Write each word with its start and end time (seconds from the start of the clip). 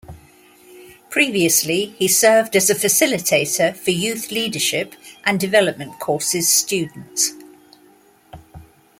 Previously, 1.11 1.93
he 1.99 2.07
served 2.07 2.55
as 2.55 2.71
a 2.71 2.73
Facilitator 2.73 3.77
for 3.77 3.91
youth 3.91 4.31
leadership 4.31 4.95
and 5.25 5.39
development 5.39 5.99
courses 5.99 6.49
students. 6.49 7.33